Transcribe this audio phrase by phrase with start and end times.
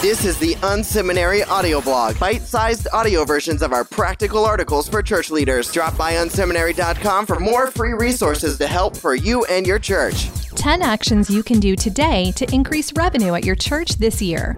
[0.00, 5.28] This is the Unseminary audio blog, bite-sized audio versions of our practical articles for church
[5.28, 5.72] leaders.
[5.72, 10.30] Drop by unseminary.com for more free resources to help for you and your church.
[10.54, 14.56] 10 actions you can do today to increase revenue at your church this year.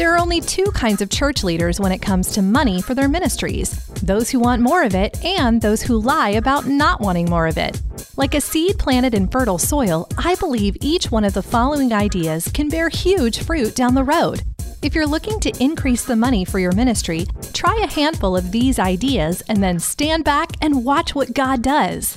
[0.00, 3.06] There are only two kinds of church leaders when it comes to money for their
[3.06, 7.46] ministries those who want more of it, and those who lie about not wanting more
[7.46, 7.78] of it.
[8.16, 12.48] Like a seed planted in fertile soil, I believe each one of the following ideas
[12.48, 14.42] can bear huge fruit down the road.
[14.80, 18.78] If you're looking to increase the money for your ministry, try a handful of these
[18.78, 22.16] ideas and then stand back and watch what God does.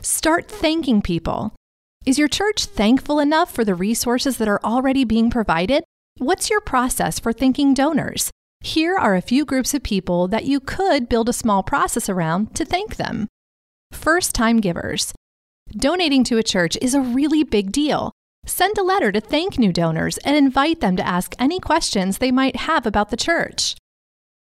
[0.00, 1.52] Start thanking people.
[2.06, 5.84] Is your church thankful enough for the resources that are already being provided?
[6.18, 8.32] What's your process for thanking donors?
[8.60, 12.56] Here are a few groups of people that you could build a small process around
[12.56, 13.28] to thank them.
[13.92, 15.14] First time givers.
[15.70, 18.10] Donating to a church is a really big deal.
[18.46, 22.32] Send a letter to thank new donors and invite them to ask any questions they
[22.32, 23.76] might have about the church.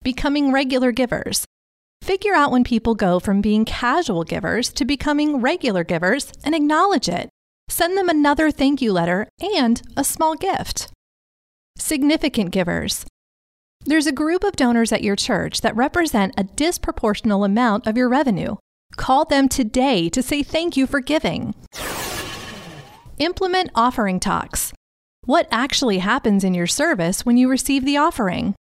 [0.02, 1.46] Becoming regular givers.
[2.02, 7.08] Figure out when people go from being casual givers to becoming regular givers and acknowledge
[7.08, 7.30] it.
[7.70, 10.92] Send them another thank you letter and a small gift.
[11.76, 13.04] Significant givers.
[13.84, 18.08] There's a group of donors at your church that represent a disproportional amount of your
[18.08, 18.56] revenue.
[18.96, 21.54] Call them today to say thank you for giving.
[23.18, 24.72] Implement offering talks.
[25.24, 28.54] What actually happens in your service when you receive the offering?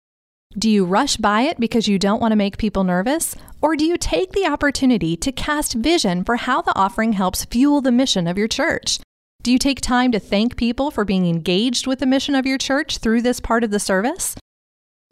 [0.57, 3.35] Do you rush by it because you don't want to make people nervous?
[3.61, 7.81] Or do you take the opportunity to cast vision for how the offering helps fuel
[7.81, 8.99] the mission of your church?
[9.41, 12.57] Do you take time to thank people for being engaged with the mission of your
[12.57, 14.35] church through this part of the service?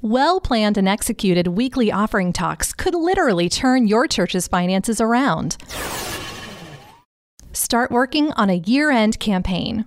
[0.02, 5.56] Well planned and executed weekly offering talks could literally turn your church's finances around.
[7.54, 9.86] Start working on a year end campaign.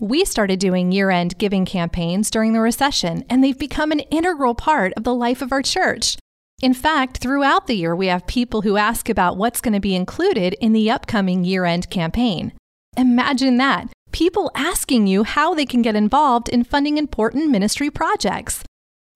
[0.00, 4.54] We started doing year end giving campaigns during the recession, and they've become an integral
[4.54, 6.16] part of the life of our church.
[6.62, 9.94] In fact, throughout the year, we have people who ask about what's going to be
[9.94, 12.52] included in the upcoming year end campaign.
[12.98, 18.64] Imagine that people asking you how they can get involved in funding important ministry projects.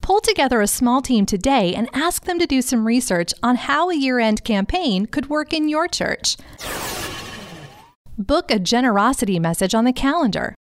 [0.01, 3.91] Pull together a small team today and ask them to do some research on how
[3.91, 6.37] a year end campaign could work in your church.
[8.17, 10.55] Book a generosity message on the calendar.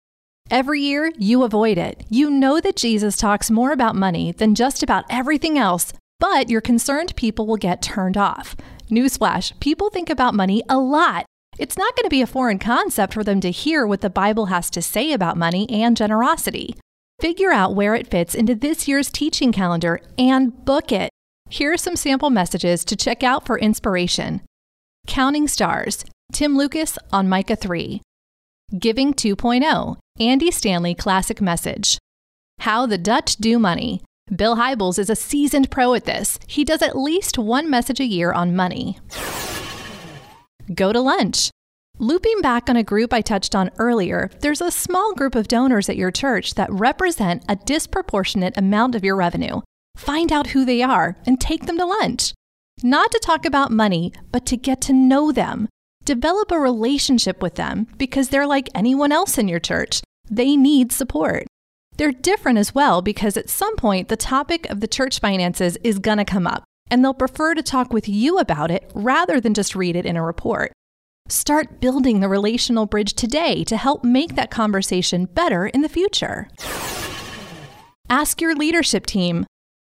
[0.50, 2.04] Every year, you avoid it.
[2.10, 6.60] You know that Jesus talks more about money than just about everything else, but you're
[6.60, 8.56] concerned people will get turned off.
[8.90, 11.28] Newsflash people think about money a lot.
[11.60, 14.48] It's not going to be a foreign concept for them to hear what the Bible
[14.48, 16.76] has to say about money and generosity.
[17.20, 21.12] Figure out where it fits into this year's teaching calendar and book it.
[21.50, 24.42] Here are some sample messages to check out for inspiration.
[25.06, 28.02] Counting Stars, Tim Lucas on Micah 3.
[28.80, 31.98] Giving 2.0, Andy Stanley Classic Message.
[32.60, 34.02] How the Dutch Do Money.
[34.34, 36.40] Bill Hybels is a seasoned pro at this.
[36.48, 38.98] He does at least one message a year on money.
[40.74, 41.50] Go to lunch.
[42.00, 45.90] Looping back on a group I touched on earlier, there's a small group of donors
[45.90, 49.62] at your church that represent a disproportionate amount of your revenue.
[49.98, 52.34] Find out who they are and take them to lunch.
[52.84, 55.68] Not to talk about money, but to get to know them.
[56.06, 60.02] Develop a relationship with them because they're like anyone else in your church.
[60.30, 61.46] They need support.
[61.98, 66.00] They're different as well because at some point the topic of the church finances is
[66.00, 69.54] going to come up, and they'll prefer to talk with you about it rather than
[69.54, 70.74] just read it in a report.
[71.30, 76.50] Start building the relational bridge today to help make that conversation better in the future.
[78.10, 79.46] Ask your leadership team.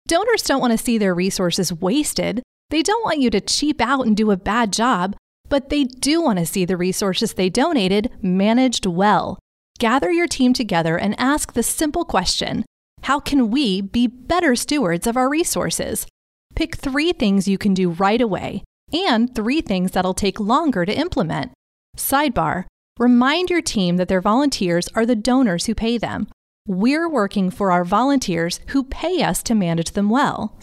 [0.08, 2.42] Donors don't want to see their resources wasted.
[2.72, 5.16] They don't want you to cheap out and do a bad job,
[5.48, 9.38] but they do want to see the resources they donated managed well.
[9.78, 12.66] Gather your team together and ask the simple question
[13.04, 16.08] How can we be better stewards of our resources?
[16.58, 20.98] Pick three things you can do right away and three things that'll take longer to
[20.98, 21.52] implement.
[21.96, 22.66] Sidebar
[22.98, 26.28] Remind your team that their volunteers are the donors who pay them.
[26.68, 30.58] We're working for our volunteers who pay us to manage them well.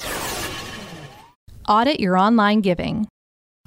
[1.68, 3.06] Audit your online giving.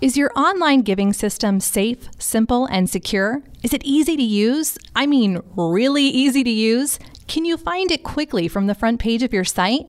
[0.02, 3.42] Is your online giving system safe, simple, and secure?
[3.64, 4.78] Is it easy to use?
[4.94, 7.00] I mean, really easy to use?
[7.30, 9.88] Can you find it quickly from the front page of your site?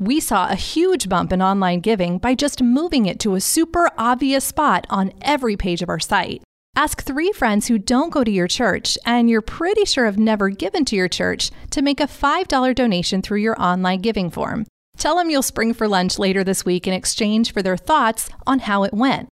[0.00, 3.90] We saw a huge bump in online giving by just moving it to a super
[3.98, 6.42] obvious spot on every page of our site.
[6.74, 10.48] Ask three friends who don't go to your church and you're pretty sure have never
[10.48, 14.64] given to your church to make a $5 donation through your online giving form.
[14.96, 18.60] Tell them you'll spring for lunch later this week in exchange for their thoughts on
[18.60, 19.28] how it went.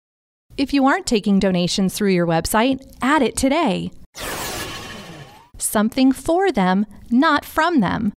[0.58, 3.92] If you aren't taking donations through your website, add it today.
[5.60, 8.14] something for them, not from them.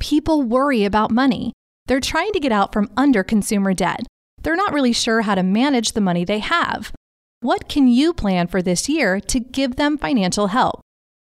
[0.00, 1.52] People worry about money.
[1.86, 4.06] They're trying to get out from under consumer debt.
[4.42, 6.92] They're not really sure how to manage the money they have.
[7.40, 10.80] What can you plan for this year to give them financial help?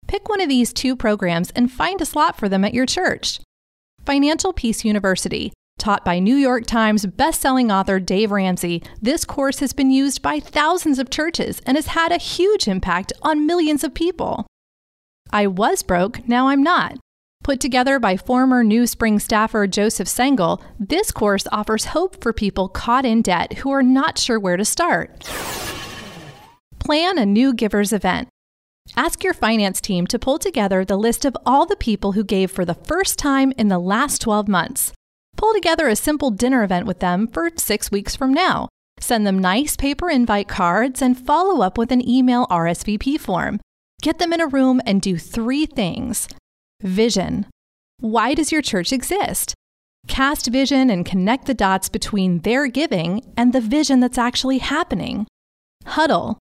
[0.07, 3.41] Pick one of these two programs and find a slot for them at your church.
[4.05, 9.73] Financial Peace University, taught by New York Times bestselling author Dave Ramsey, this course has
[9.73, 13.95] been used by thousands of churches and has had a huge impact on millions of
[13.95, 14.47] people.
[15.33, 16.99] I was broke, now I'm not.
[17.47, 22.69] Put together by former New Spring staffer Joseph Sangl, this course offers hope for people
[22.69, 25.23] caught in debt who are not sure where to start.
[26.81, 28.27] Plan a new givers event.
[28.97, 32.51] Ask your finance team to pull together the list of all the people who gave
[32.51, 34.93] for the first time in the last 12 months.
[35.37, 38.69] Pull together a simple dinner event with them for six weeks from now.
[38.99, 43.61] Send them nice paper invite cards and follow up with an email RSVP form.
[44.03, 46.27] Get them in a room and do three things
[46.83, 47.47] Vision.
[48.01, 49.55] Why does your church exist?
[50.09, 55.27] Cast vision and connect the dots between their giving and the vision that's actually happening.
[55.87, 56.39] Huddle.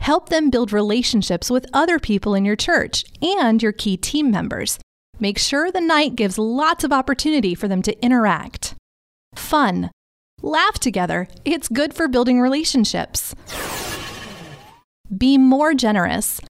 [0.00, 4.78] Help them build relationships with other people in your church and your key team members.
[5.20, 8.74] Make sure the night gives lots of opportunity for them to interact.
[9.34, 9.90] Fun.
[10.42, 11.28] Laugh together.
[11.44, 13.34] It's good for building relationships.
[15.16, 16.40] Be more generous.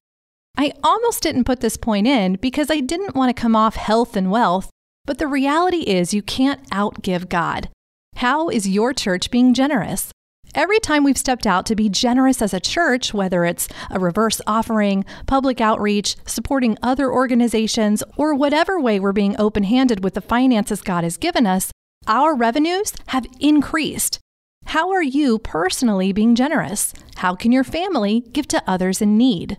[0.59, 4.15] I almost didn't put this point in because I didn't want to come off health
[4.15, 4.71] and wealth,
[5.05, 7.69] but the reality is you can't outgive God.
[8.15, 10.11] How is your church being generous?
[10.55, 14.41] Every time we've stepped out to be generous as a church, whether it's a reverse
[14.47, 20.21] offering, public outreach, supporting other organizations, or whatever way we're being open handed with the
[20.21, 21.69] finances God has given us,
[22.07, 24.17] our revenues have increased.
[24.65, 26.93] How are you personally being generous?
[27.17, 29.57] How can your family give to others in need?